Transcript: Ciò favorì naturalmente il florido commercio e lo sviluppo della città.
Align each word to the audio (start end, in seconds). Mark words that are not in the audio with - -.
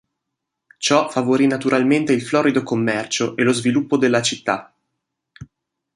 Ciò 0.79 1.11
favorì 1.11 1.45
naturalmente 1.45 2.11
il 2.11 2.23
florido 2.23 2.63
commercio 2.63 3.35
e 3.35 3.43
lo 3.43 3.53
sviluppo 3.53 3.97
della 3.97 4.23
città. 4.23 4.73